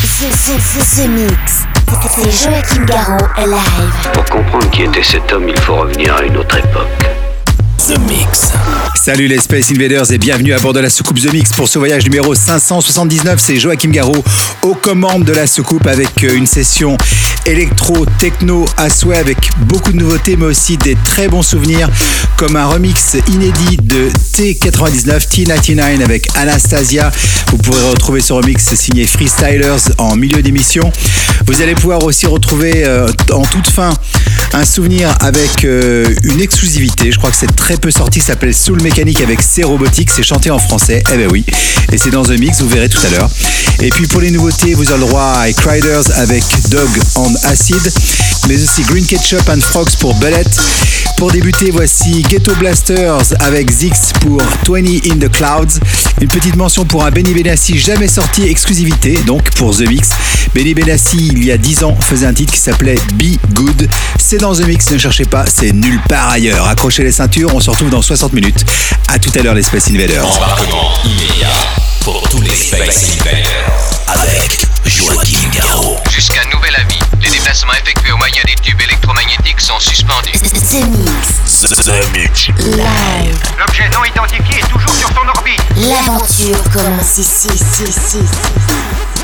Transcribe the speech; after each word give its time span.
The 0.00 1.08
Mix. 1.08 1.64
C'est 2.08 2.30
Joachim 2.30 2.84
Garraud, 2.84 3.26
live. 3.36 4.12
Pour 4.12 4.24
comprendre 4.26 4.70
qui 4.70 4.82
était 4.84 5.02
cet 5.02 5.32
homme, 5.32 5.48
il 5.48 5.58
faut 5.58 5.74
revenir 5.74 6.14
à 6.14 6.22
une 6.22 6.36
autre 6.36 6.56
époque. 6.56 7.27
The 7.78 7.96
Mix. 8.08 8.52
Salut 8.96 9.28
les 9.28 9.38
Space 9.38 9.70
Invaders 9.70 10.10
et 10.10 10.18
bienvenue 10.18 10.52
à 10.52 10.58
bord 10.58 10.72
de 10.72 10.80
la 10.80 10.90
soucoupe 10.90 11.20
The 11.20 11.32
Mix 11.32 11.52
pour 11.52 11.68
ce 11.68 11.78
voyage 11.78 12.04
numéro 12.04 12.34
579. 12.34 13.38
C'est 13.40 13.58
Joachim 13.58 13.90
Garraud 13.90 14.24
aux 14.62 14.74
commandes 14.74 15.24
de 15.24 15.32
la 15.32 15.46
soucoupe 15.46 15.86
avec 15.86 16.24
euh, 16.24 16.34
une 16.34 16.46
session 16.46 16.96
électro, 17.46 18.04
techno 18.18 18.64
à 18.76 18.90
souhait 18.90 19.16
avec 19.16 19.38
beaucoup 19.60 19.92
de 19.92 19.98
nouveautés 19.98 20.36
mais 20.36 20.46
aussi 20.46 20.76
des 20.76 20.96
très 21.04 21.28
bons 21.28 21.42
souvenirs 21.42 21.88
comme 22.36 22.56
un 22.56 22.66
remix 22.66 23.16
inédit 23.28 23.76
de 23.82 24.08
T99, 24.34 25.28
T99 25.28 26.02
avec 26.02 26.28
Anastasia. 26.36 27.10
Vous 27.50 27.58
pourrez 27.58 27.88
retrouver 27.88 28.20
ce 28.20 28.32
remix 28.32 28.74
signé 28.74 29.06
Freestylers 29.06 29.92
en 29.98 30.16
milieu 30.16 30.42
d'émission. 30.42 30.90
Vous 31.46 31.62
allez 31.62 31.74
pouvoir 31.74 32.02
aussi 32.04 32.26
retrouver 32.26 32.84
euh, 32.84 33.08
en 33.32 33.42
toute 33.42 33.68
fin 33.68 33.92
un 34.52 34.64
souvenir 34.64 35.14
avec 35.20 35.64
euh, 35.64 36.14
une 36.24 36.40
exclusivité. 36.40 37.12
Je 37.12 37.18
crois 37.18 37.30
que 37.30 37.36
c'est 37.36 37.54
très 37.54 37.67
peu 37.76 37.90
sorti, 37.90 38.20
s'appelle 38.20 38.54
Soul 38.54 38.80
Mécanique 38.80 39.20
avec 39.20 39.42
C 39.42 39.62
Robotics, 39.62 40.10
c'est 40.10 40.22
chanté 40.22 40.50
en 40.50 40.58
français. 40.58 41.02
Eh 41.12 41.16
ben 41.18 41.28
oui, 41.30 41.44
et 41.92 41.98
c'est 41.98 42.10
dans 42.10 42.22
The 42.22 42.38
Mix, 42.38 42.62
vous 42.62 42.68
verrez 42.68 42.88
tout 42.88 43.00
à 43.06 43.10
l'heure. 43.10 43.30
Et 43.80 43.90
puis 43.90 44.06
pour 44.06 44.22
les 44.22 44.30
nouveautés, 44.30 44.74
vous 44.74 44.90
avez 44.90 45.00
le 45.02 45.06
droit 45.06 45.22
à 45.22 45.42
avec 45.42 46.44
Dog 46.70 46.88
on 47.16 47.34
Acid, 47.44 47.92
mais 48.48 48.62
aussi 48.62 48.82
Green 48.82 49.04
Ketchup 49.04 49.46
and 49.48 49.60
Frogs 49.60 49.96
pour 50.00 50.14
Bullet. 50.14 50.44
Pour 51.18 51.32
débuter, 51.32 51.70
voici 51.72 52.22
Ghetto 52.22 52.54
Blasters 52.54 53.34
avec 53.40 53.68
Zix 53.70 54.12
pour 54.20 54.40
20 54.68 54.78
in 55.04 55.18
the 55.18 55.28
Clouds. 55.28 55.80
Une 56.20 56.28
petite 56.28 56.54
mention 56.54 56.84
pour 56.84 57.04
un 57.04 57.10
Benny 57.10 57.34
Benassi 57.34 57.76
jamais 57.76 58.06
sorti 58.06 58.44
exclusivité, 58.44 59.18
donc 59.26 59.50
pour 59.50 59.76
The 59.76 59.88
Mix. 59.88 60.10
Benny 60.54 60.74
Benassi, 60.74 61.32
il 61.32 61.44
y 61.44 61.50
a 61.50 61.58
10 61.58 61.82
ans, 61.82 61.96
faisait 62.00 62.26
un 62.26 62.32
titre 62.32 62.52
qui 62.52 62.60
s'appelait 62.60 62.98
Be 63.14 63.36
Good. 63.52 63.88
C'est 64.18 64.38
dans 64.38 64.54
The 64.54 64.66
Mix, 64.66 64.90
ne 64.92 64.98
cherchez 64.98 65.24
pas, 65.24 65.44
c'est 65.46 65.72
nulle 65.72 66.00
part 66.08 66.30
ailleurs. 66.30 66.68
Accrochez 66.68 67.02
les 67.02 67.12
ceintures, 67.12 67.52
on 67.58 67.60
se 67.60 67.70
retrouve 67.70 67.90
dans 67.90 68.02
60 68.02 68.34
minutes. 68.34 68.64
À 69.08 69.18
tout 69.18 69.32
à 69.36 69.42
l'heure 69.42 69.54
les 69.54 69.64
Space 69.64 69.88
Invaders. 69.88 70.24
Embarquement 70.24 70.92
immédiat 71.04 71.48
pour 72.02 72.22
tous 72.28 72.40
les 72.40 72.54
Space 72.54 73.16
Invaders 73.18 73.90
avec 74.06 74.64
Joachim 74.86 75.50
Garraud. 75.52 75.96
Jusqu'à 76.08 76.44
nouvel 76.54 76.76
avis, 76.76 77.00
les 77.20 77.30
déplacements 77.30 77.72
effectués 77.72 78.12
au 78.12 78.16
moyen 78.16 78.42
des 78.46 78.54
tubes 78.62 78.80
électromagnétiques 78.80 79.60
sont 79.60 79.80
suspendus. 79.80 80.38
The 80.38 80.84
Mix. 80.86 81.62
The 81.62 82.16
Mix. 82.16 82.46
Live. 82.76 83.38
L'objet 83.58 83.88
non 83.92 84.04
identifié 84.04 84.60
est 84.60 84.68
toujours 84.68 84.94
sur 84.94 85.08
son 85.08 85.26
orbite. 85.26 85.60
L'aventure 85.78 86.62
commence 86.72 87.18
ici, 87.18 87.48
ici, 87.48 87.82
ici. 87.88 89.17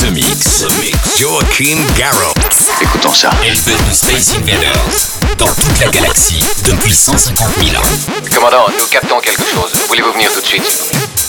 The 0.00 0.12
Mix. 0.12 0.64
Mix. 0.80 1.18
Joachim 1.18 1.78
Garraud. 1.96 2.34
Écoutons 2.80 3.12
ça. 3.12 3.30
Élevé 3.44 3.72
de 3.72 3.92
Space 3.92 4.36
Invaders 4.36 5.18
dans 5.38 5.46
toute 5.46 5.80
la 5.80 5.88
galaxie 5.88 6.44
depuis 6.64 6.94
150 6.94 7.48
000 7.64 7.76
ans. 7.76 7.86
Commandant, 8.32 8.66
nous 8.78 8.86
captons 8.86 9.18
quelque 9.20 9.42
chose. 9.42 9.72
Voulez-vous 9.88 10.12
venir 10.12 10.32
tout 10.32 10.40
de 10.40 10.46
suite, 10.46 10.64
s'il 10.64 10.98
vous 10.98 11.08
plaît? 11.08 11.27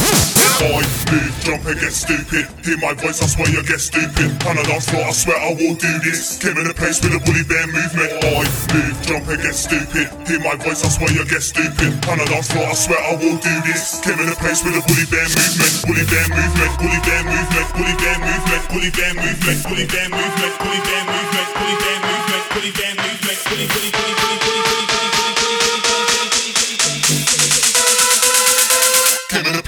I 0.60 0.84
move, 1.08 1.36
jump 1.40 1.64
and 1.72 1.80
get 1.80 1.96
stupid. 1.96 2.44
Hear 2.68 2.78
my 2.84 2.92
voice, 2.92 3.24
I 3.24 3.28
swear 3.32 3.48
you 3.48 3.64
get 3.64 3.80
stupid. 3.80 4.28
On 4.44 4.60
the 4.60 4.64
dance 4.68 4.92
floor, 4.92 5.08
I 5.08 5.16
swear 5.16 5.40
I 5.40 5.56
will 5.56 5.76
do 5.80 5.92
this. 6.04 6.36
Came 6.44 6.58
in 6.60 6.68
the 6.68 6.76
place 6.76 7.00
with 7.00 7.16
a 7.16 7.20
bully 7.24 7.48
bear 7.48 7.64
movement. 7.72 8.12
I 8.20 8.44
move, 8.44 8.96
jump 9.08 9.24
and 9.32 9.40
get 9.40 9.56
stupid. 9.56 10.12
Hear 10.28 10.40
my 10.44 10.60
voice, 10.60 10.84
I 10.84 10.90
swear 10.92 11.12
you 11.16 11.24
get 11.24 11.44
stupid. 11.44 11.96
On 12.12 12.20
the 12.20 12.26
dance 12.28 12.52
floor, 12.52 12.68
I 12.68 12.76
swear 12.76 13.00
I 13.00 13.16
will 13.16 13.40
do 13.40 13.56
this. 13.64 14.04
Came 14.04 14.20
in 14.20 14.28
the 14.28 14.36
place 14.36 14.60
with 14.68 14.76
a 14.76 14.84
bully 14.84 15.08
bear 15.08 15.28
movement. 15.32 15.74
Bully 15.88 16.06
bear 16.12 16.28
movement, 16.28 16.72
bully 16.76 17.00
bear 17.08 17.24
movement, 17.24 17.68
bully 17.72 17.96
bear 17.96 18.18
movement, 18.20 18.64
bully 18.68 18.92
bear 18.92 19.12
movement, 19.16 19.60
bully 19.64 19.88
bear 19.88 20.08
movement, 20.12 20.52
bully 20.60 20.80
bear 20.84 21.04
movement, 21.08 21.40
bully 21.56 21.56
bear 21.56 21.56
movement, 21.56 21.56
bully 21.56 21.80
bear 21.80 22.00
movement, 22.04 22.44
bully 22.52 22.72
bully 22.76 23.00
bully 23.48 23.68
bully 23.68 23.92
bully 23.92 24.90
the 24.92 24.99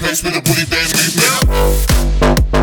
place 0.02 0.24
where 0.24 0.32
the 0.32 0.40
booty 0.40 0.66
bands 0.66 0.92
leave. 0.98 2.61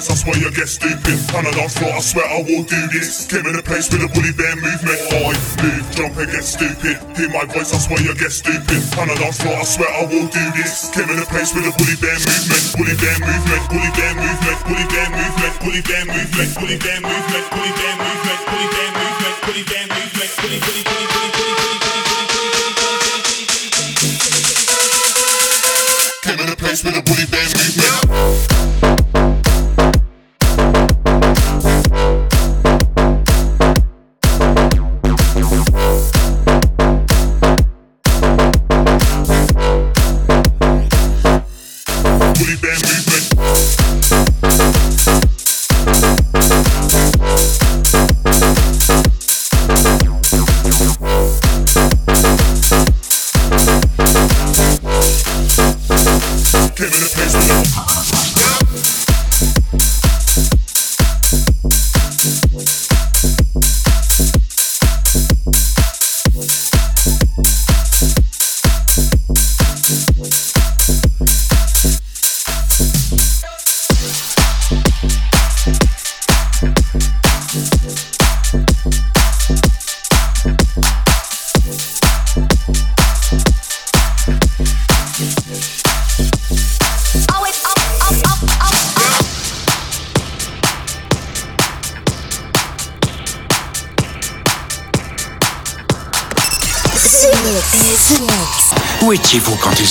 Voice, 0.00 0.08
I 0.08 0.16
swear 0.16 0.38
you 0.40 0.50
get 0.56 0.64
stupid. 0.64 1.18
On 1.36 1.44
the 1.44 1.52
dance 1.52 1.76
floor, 1.76 1.92
I 1.92 2.00
swear 2.00 2.24
I 2.24 2.40
will 2.40 2.64
do 2.64 2.80
this. 2.88 3.28
Came 3.28 3.44
in 3.44 3.52
a 3.52 3.60
place 3.60 3.92
with 3.92 4.00
a 4.00 4.08
bully 4.08 4.32
bear 4.32 4.56
movement. 4.56 4.96
I 5.12 5.36
move, 5.60 5.84
jump 5.92 6.16
and 6.16 6.24
get 6.32 6.40
stupid. 6.40 6.96
Hear 7.20 7.28
my 7.28 7.44
voice, 7.44 7.68
I 7.76 7.78
swear 7.84 8.00
you 8.00 8.16
get 8.16 8.32
stupid. 8.32 8.80
On 8.96 9.12
the 9.12 9.16
dance 9.20 9.36
floor, 9.44 9.60
I 9.60 9.64
swear 9.68 9.92
I 9.92 10.08
will 10.08 10.24
do 10.32 10.44
this. 10.56 10.88
Came 10.96 11.04
in 11.04 11.20
a 11.20 11.26
place 11.28 11.52
with 11.52 11.68
a 11.68 11.72
bully 11.76 12.00
bear 12.00 12.16
movement. 12.16 12.64
Bully 12.80 12.96
bear 12.96 13.12
movement. 13.20 13.60
Bully 13.68 13.92
bear 13.92 14.16
movement. 14.16 14.56
Bully 14.64 14.88
bear 14.88 15.08
movement. 15.12 15.52
Bully 15.60 15.84
bear 15.84 16.00
movement. 16.08 16.56
Bully 16.56 16.80
bear 16.80 16.96
movement. 17.04 17.44
Bully 17.52 17.76
bear 17.76 18.00
movement. 18.00 18.40
Bully 18.48 18.72
bear 18.72 18.88
movement. 18.96 19.36
Bully 19.44 19.68
bear 19.68 19.84
movement. 19.84 20.32
Bully 20.40 20.58
bully 20.64 20.80
bully 20.80 20.96
bully 20.96 21.12
bully 21.12 21.28
bully 21.28 21.60
Came 26.24 26.40
in 26.40 26.48
a 26.48 26.56
place 26.56 26.80
with 26.88 26.96
a 26.96 27.04
bully 27.04 27.28
bear 27.28 27.44
movement. 27.52 27.99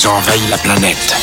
ils 0.02 0.08
ont 0.08 0.16
la 0.50 0.58
planète. 0.58 1.16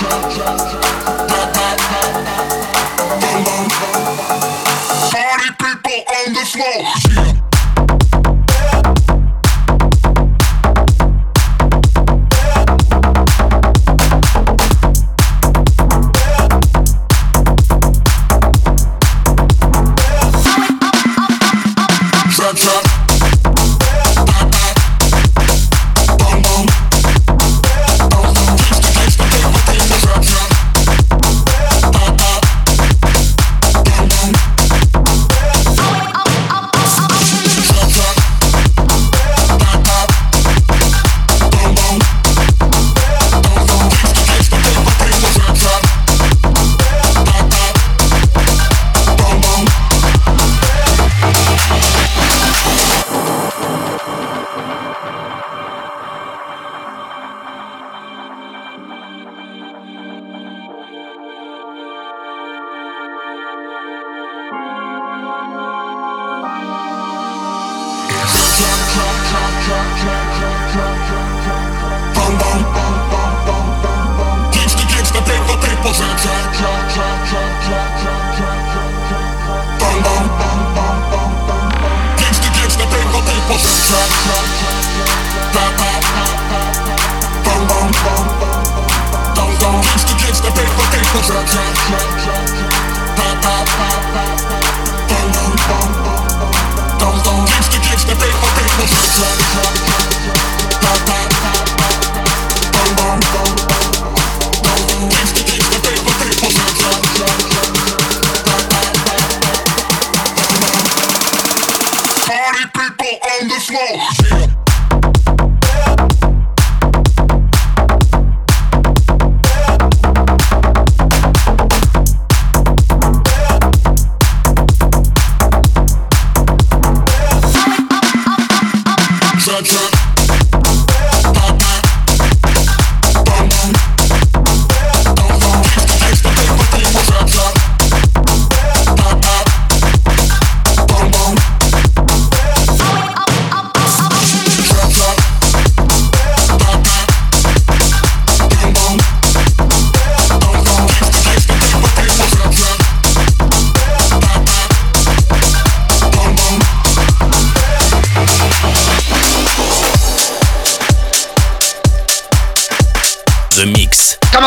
Just, 0.00 0.36
just. 0.38 0.69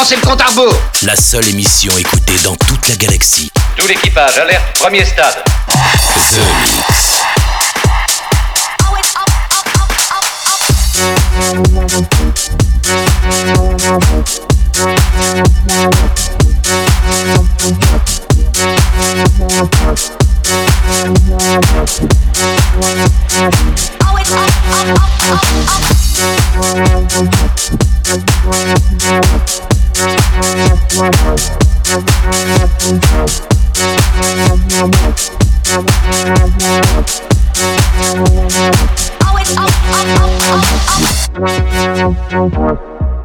Commencez 0.04 0.22
le 0.22 0.28
compte 0.28 0.42
à 0.42 0.48
rebours 0.48 0.76
La 1.04 1.16
seule 1.16 1.48
émission 1.48 1.98
écoutée 1.98 2.38
dans 2.44 2.58
toute 2.58 2.90
la 2.90 2.98
galaxie. 2.98 3.50
Tout 3.78 3.88
l'équipage, 3.88 4.38
alerte, 4.38 4.78
premier 4.78 5.06
stade. 5.06 5.42
The 5.70 6.40
Mix. 6.62 7.13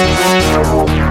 We'll 0.00 1.10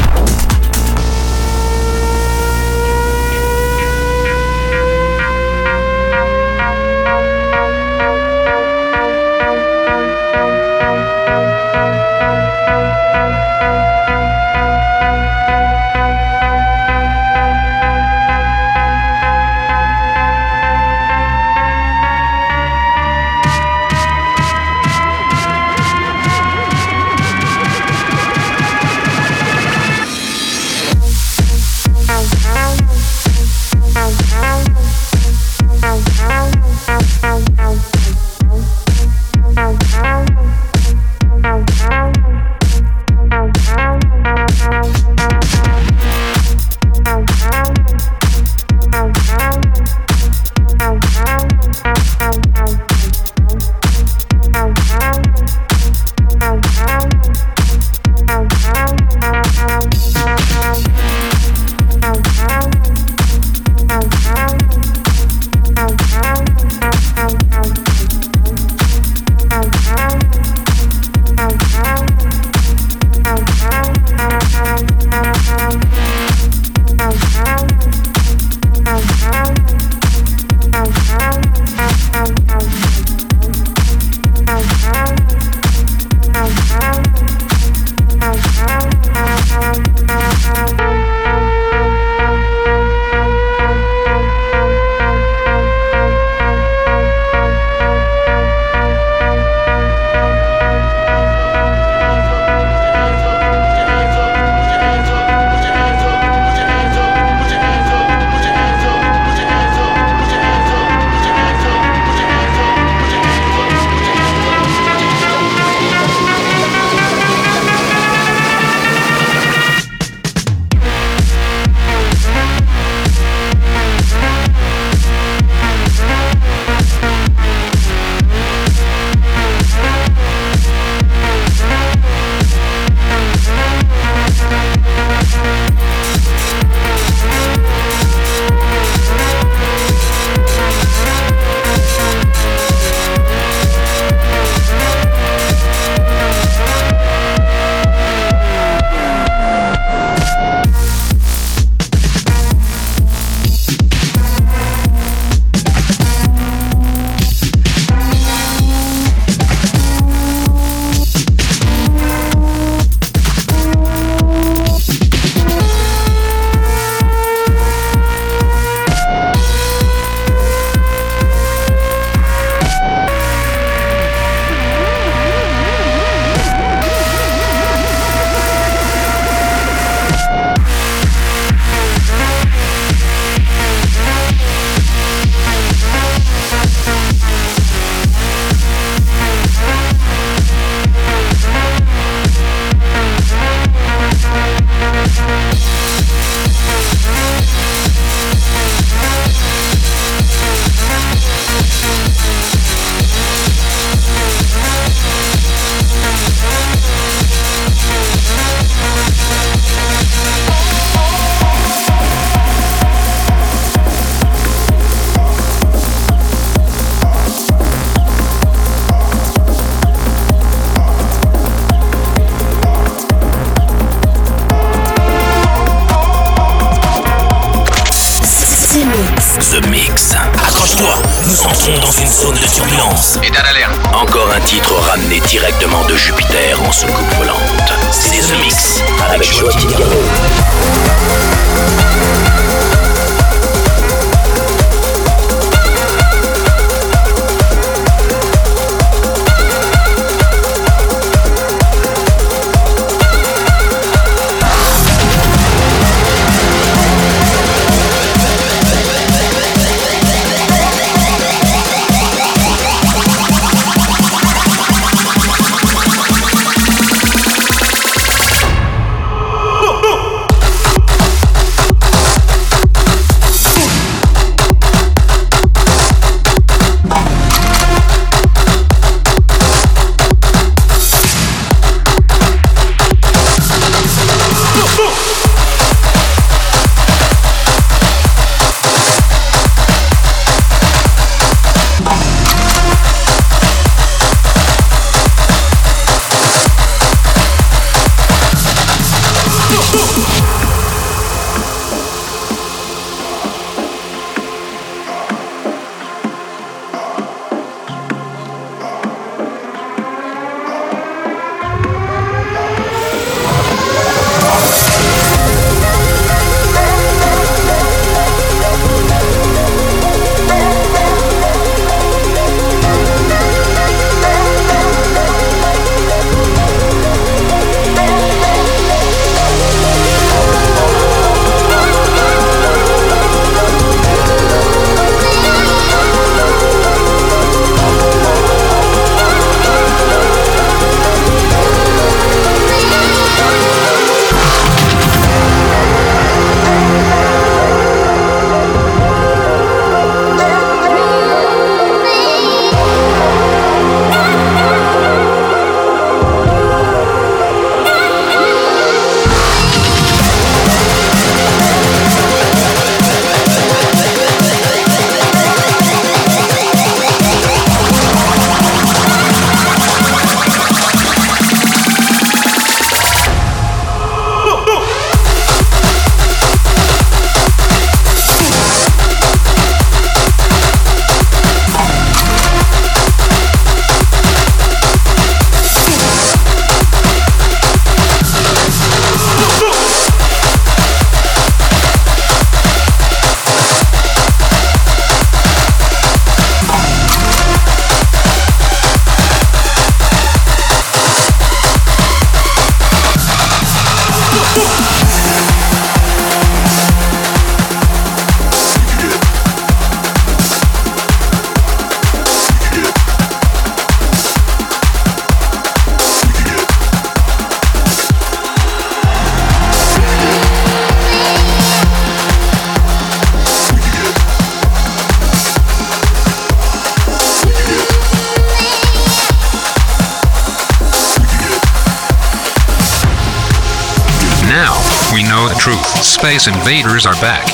Invaders 436.33 436.85
are 436.85 436.95
back. 437.01 437.27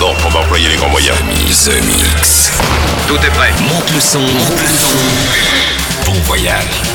Bon, 0.00 0.12
on 0.26 0.30
va 0.30 0.40
employer 0.40 0.68
les 0.68 0.76
grands 0.76 0.88
moyens. 0.88 1.16
The 1.64 1.80
Mix. 1.86 2.50
Tout 3.06 3.14
est 3.24 3.30
prêt. 3.30 3.52
Monte 3.68 3.90
le 3.92 4.00
son. 4.00 4.20
Monte 4.20 4.60
le 4.60 4.66
son. 4.66 4.98
Bon 6.06 6.20
voyage. 6.24 6.85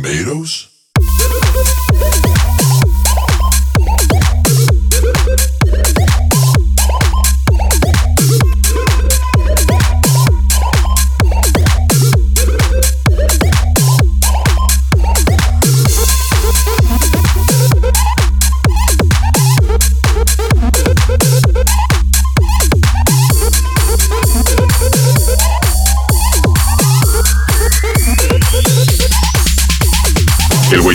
tomatoes? 0.00 0.69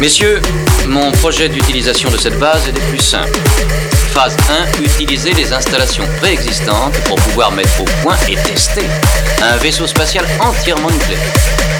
Messieurs, 0.00 0.40
mon 0.88 1.12
projet 1.12 1.50
d'utilisation 1.50 2.10
de 2.10 2.16
cette 2.16 2.38
base 2.38 2.66
est 2.66 2.72
des 2.72 2.80
plus 2.80 3.02
simples. 3.02 3.38
Phase 4.14 4.34
1, 4.78 4.82
utiliser 4.82 5.34
les 5.34 5.52
installations 5.52 6.06
préexistantes 6.20 6.94
pour 7.04 7.16
pouvoir 7.16 7.52
mettre 7.52 7.82
au 7.82 7.84
point 8.02 8.16
et 8.26 8.34
tester 8.36 8.86
un 9.42 9.58
vaisseau 9.58 9.86
spatial 9.86 10.24
entièrement 10.40 10.90
nucléaire. 10.90 11.79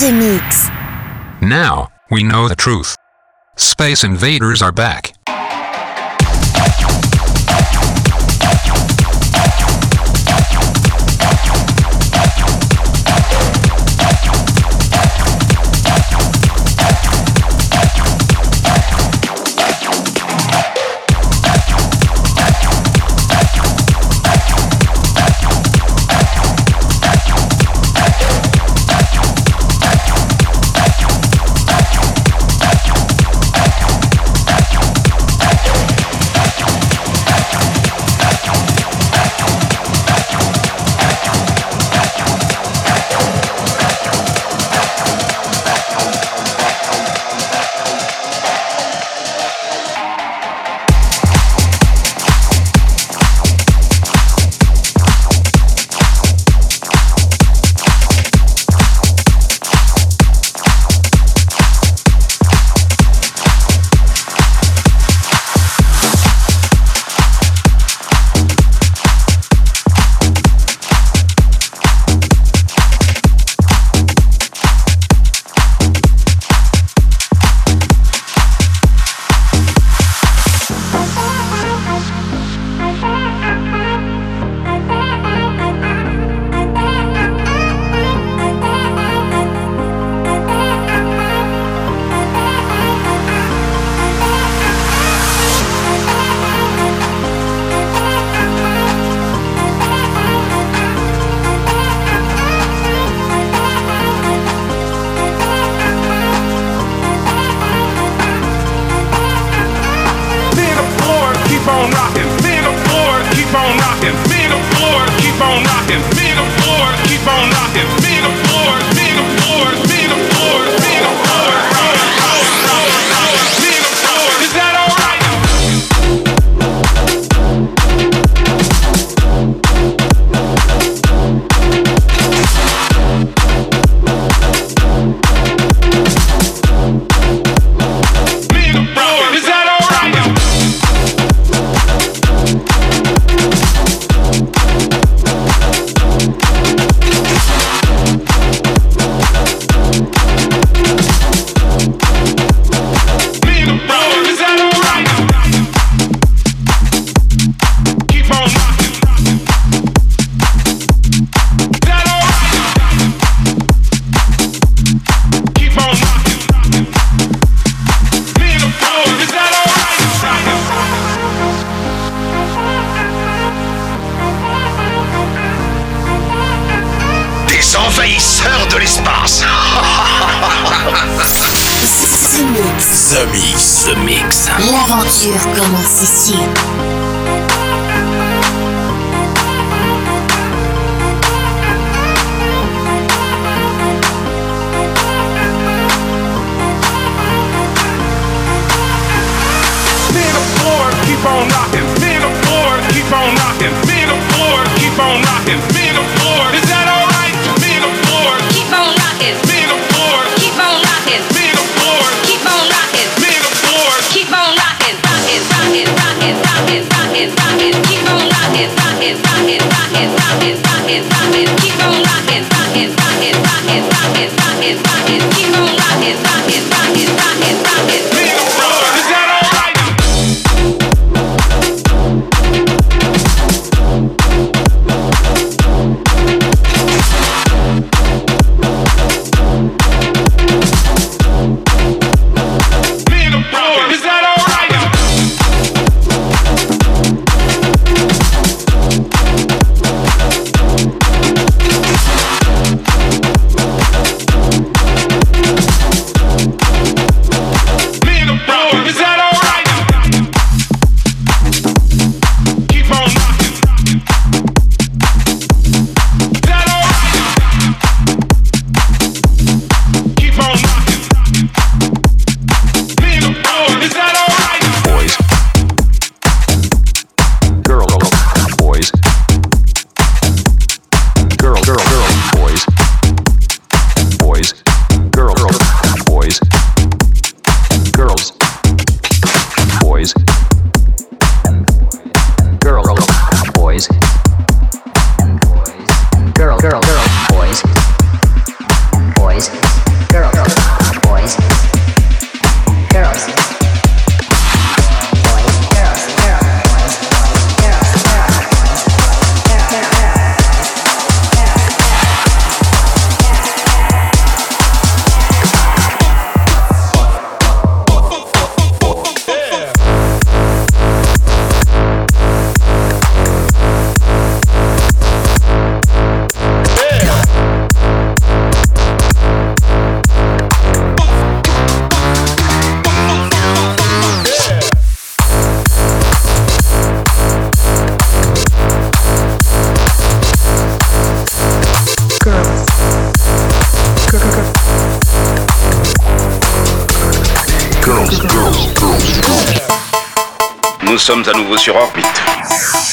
Mix. 0.00 0.68
Now, 1.42 1.88
we 2.10 2.22
know 2.22 2.46
the 2.48 2.54
truth. 2.54 2.94
Space 3.56 4.04
Invaders 4.04 4.62
are 4.62 4.70
back. 4.70 5.07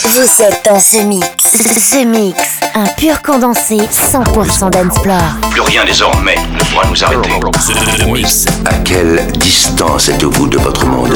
Vous 0.03 0.41
êtes 0.41 0.65
dans 0.65 0.79
The 0.79 1.03
Mix. 1.05 1.27
The 1.91 2.05
Mix. 2.05 2.37
Un 2.73 2.85
pur 2.97 3.21
condensé 3.21 3.77
100% 3.77 4.69
d'Ensplore. 4.69 5.21
Plus 5.51 5.61
rien 5.61 5.85
désormais 5.85 6.35
ne 6.53 6.59
pourra 6.65 6.87
nous 6.89 7.03
arrêter. 7.03 7.31
À 8.65 8.73
quelle 8.83 9.25
distance 9.33 10.09
êtes-vous 10.09 10.47
de 10.47 10.57
votre 10.57 10.85
monde? 10.85 11.13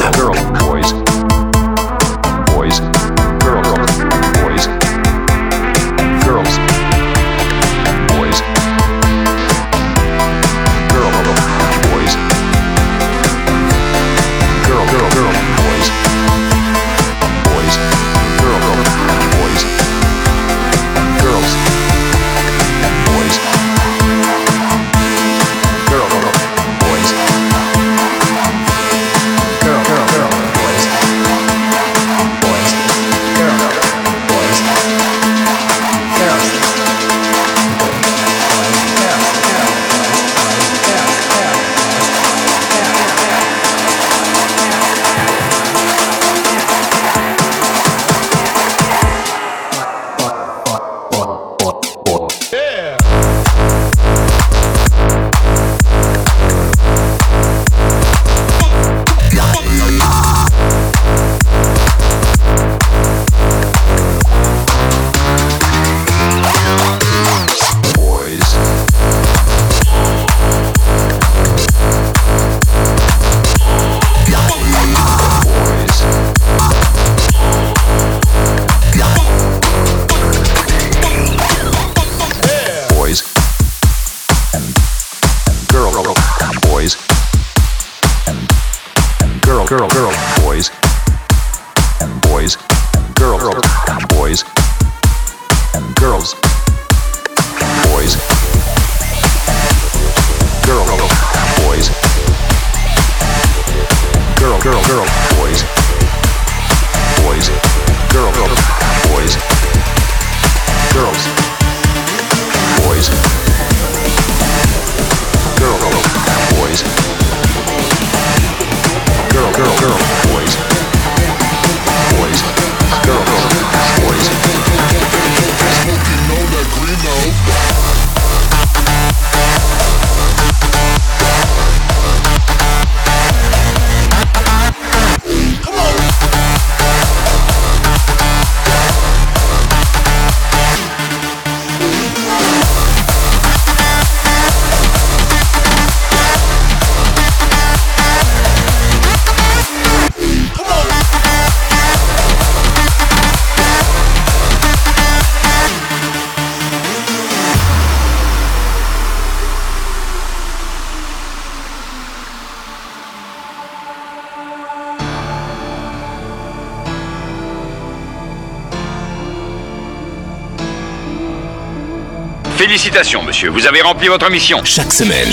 Félicitations, 173.00 173.22
monsieur, 173.22 173.48
vous 173.48 173.66
avez 173.66 173.80
rempli 173.80 174.08
votre 174.08 174.30
mission. 174.30 174.60
Chaque 174.62 174.92
semaine, 174.92 175.30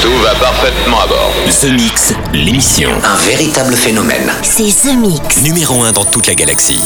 Tout 0.00 0.16
va 0.22 0.34
parfaitement 0.36 1.00
à 1.02 1.06
bord. 1.06 1.30
The 1.60 1.64
Mix, 1.64 2.14
l'émission. 2.32 2.88
Un 3.04 3.16
véritable 3.16 3.74
phénomène. 3.74 4.32
C'est 4.42 4.62
The 4.74 4.96
Mix. 4.96 5.42
Numéro 5.42 5.82
1 5.82 5.92
dans 5.92 6.06
toute 6.06 6.26
la 6.26 6.34
galaxie. 6.34 6.80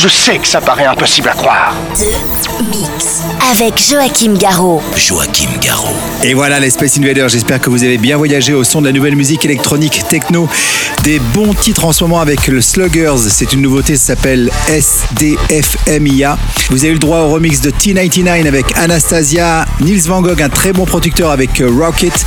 Je 0.00 0.06
sais 0.06 0.38
que 0.38 0.46
ça 0.46 0.60
paraît 0.60 0.84
impossible 0.84 1.28
à 1.28 1.32
croire. 1.32 1.74
The 1.96 2.62
Mix. 2.70 3.22
Avec 3.50 3.82
Joachim 3.82 4.34
Garraud. 4.34 4.80
Joachim 4.96 5.48
Garraud. 5.60 5.96
Et 6.22 6.34
voilà 6.34 6.60
les 6.60 6.70
Space 6.70 6.98
Invaders, 6.98 7.28
j'espère 7.28 7.60
que 7.60 7.68
vous 7.68 7.82
avez 7.82 7.98
bien 7.98 8.16
voyagé 8.16 8.54
au 8.54 8.62
son 8.62 8.80
de 8.80 8.86
la 8.86 8.92
nouvelle 8.92 9.16
musique 9.16 9.44
électronique 9.44 10.04
techno. 10.08 10.48
Des 11.02 11.18
bons 11.18 11.52
titres 11.52 11.84
en 11.84 11.92
ce 11.92 12.04
moment 12.04 12.20
avec 12.20 12.46
le 12.46 12.60
Sluggers, 12.60 13.16
c'est 13.28 13.52
une 13.52 13.60
nouveauté, 13.60 13.96
ça 13.96 14.14
s'appelle 14.14 14.52
SDFMIA. 14.68 16.38
Vous 16.70 16.84
avez 16.84 16.90
eu 16.90 16.92
le 16.94 17.00
droit 17.00 17.18
au 17.22 17.30
remix 17.30 17.60
de 17.60 17.72
T99 17.72 18.46
avec 18.46 18.66
Anastasia, 18.78 19.66
Nils 19.80 20.02
Van 20.02 20.22
Gogh, 20.22 20.40
un 20.40 20.48
très 20.48 20.72
bon 20.72 20.84
producteur 20.84 21.32
avec 21.32 21.60
euh, 21.60 21.68
Rocket. 21.68 22.24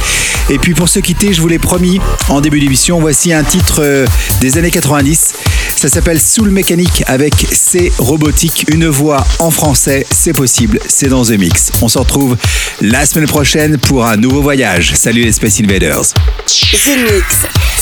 Et 0.49 0.57
puis 0.57 0.73
pour 0.73 0.89
se 0.89 0.99
quitter, 0.99 1.31
je 1.31 1.39
vous 1.39 1.47
l'ai 1.47 1.59
promis 1.59 2.01
en 2.27 2.41
début 2.41 2.59
d'émission, 2.59 2.99
voici 2.99 3.31
un 3.31 3.43
titre 3.43 3.79
euh, 3.79 4.05
des 4.41 4.57
années 4.57 4.71
90. 4.71 5.35
Ça 5.81 5.87
s'appelle 5.87 6.21
Soul 6.21 6.51
Mécanique 6.51 7.03
avec 7.07 7.33
C 7.51 7.91
Robotique, 7.97 8.67
une 8.71 8.85
voix 8.85 9.25
en 9.39 9.49
français, 9.49 10.05
c'est 10.11 10.31
possible, 10.31 10.79
c'est 10.85 11.07
dans 11.07 11.23
The 11.23 11.31
Mix. 11.31 11.71
On 11.81 11.87
se 11.87 11.97
retrouve 11.97 12.37
la 12.81 13.03
semaine 13.07 13.25
prochaine 13.25 13.79
pour 13.79 14.05
un 14.05 14.15
nouveau 14.15 14.43
voyage. 14.43 14.93
Salut 14.93 15.23
les 15.23 15.31
Space 15.31 15.59
Invaders. 15.59 16.13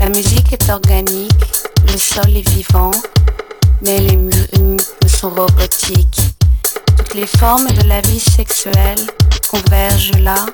La 0.00 0.08
musique 0.08 0.52
est 0.52 0.68
organique, 0.70 1.32
le 1.90 1.96
sol 1.98 2.28
est 2.36 2.48
vivant, 2.50 2.90
mais 3.82 3.98
les 4.00 4.16
mu- 4.16 4.30
rythmes 4.52 4.76
sont 5.08 5.30
robotiques. 5.30 6.20
Toutes 6.96 7.14
les 7.14 7.26
formes 7.26 7.66
de 7.70 7.88
la 7.88 8.00
vie 8.02 8.20
sexuelle 8.20 8.98
convergent 9.50 10.18
là, 10.20 10.46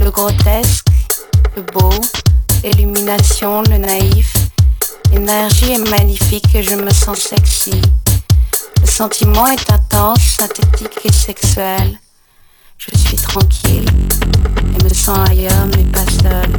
le 0.00 0.10
grotesque, 0.10 0.86
le 1.56 1.62
beau, 1.62 1.90
l'illumination, 2.64 3.62
le 3.62 3.78
naïf. 3.78 4.32
L'énergie 5.12 5.72
est 5.72 5.90
magnifique 5.90 6.54
et 6.54 6.62
je 6.62 6.74
me 6.74 6.90
sens 6.92 7.18
sexy. 7.18 7.80
Le 8.80 8.86
sentiment 8.86 9.46
est 9.46 9.70
intense, 9.70 10.20
synthétique 10.38 10.98
et 11.04 11.12
sexuel. 11.12 11.98
Je 12.78 12.98
suis 12.98 13.16
tranquille 13.16 13.86
et 14.80 14.84
me 14.84 14.88
sens 14.92 15.28
ailleurs 15.30 15.66
mais 15.76 15.84
pas 15.84 16.04
seule. 16.22 16.52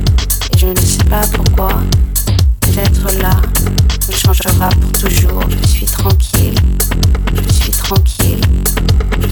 Je 0.63 0.69
ne 0.69 0.75
sais 0.75 1.03
pas 1.09 1.21
pourquoi. 1.33 1.73
D'être 2.73 3.21
là 3.21 3.31
me 4.07 4.13
changera 4.13 4.69
pour 4.69 4.91
toujours. 4.93 5.43
Je 5.61 5.67
suis 5.67 5.85
tranquille, 5.85 6.55
je 7.35 7.53
suis 7.53 7.71
tranquille, 7.71 8.41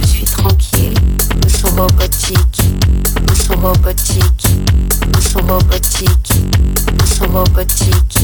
je 0.01 0.07
suis 0.07 0.25
tranquille. 0.25 0.93
Me 1.35 1.49
sont 1.49 1.75
robotiques, 1.75 2.61
me 3.29 3.35
sont 3.35 3.55
robotiques, 3.61 4.47
me 5.15 5.21
sont 5.21 5.41
robotiques, 5.47 6.33
me 6.99 7.05
sont 7.05 7.27
robotiques, 7.31 8.19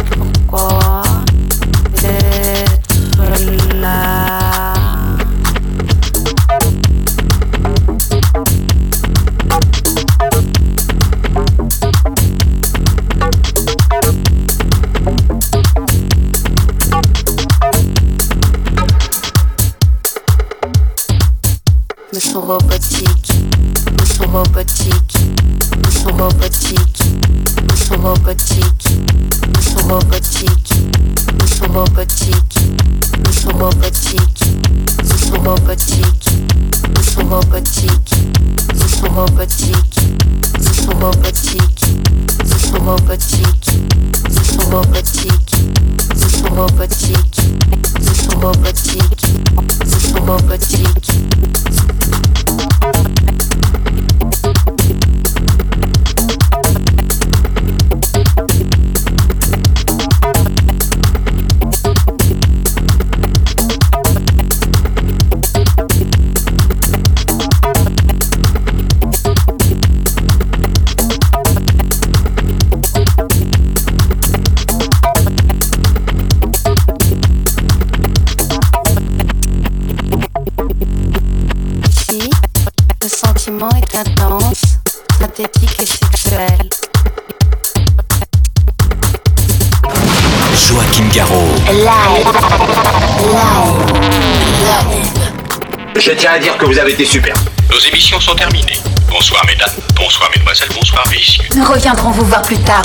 vous 102.22 102.28
voir 102.28 102.42
plus 102.44 102.58
tard. 102.60 102.84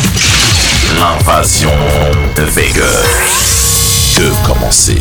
L'invasion 0.99 1.70
de 2.37 2.43
Vega. 2.43 2.80
Que 4.16 4.47
commencer 4.47 4.99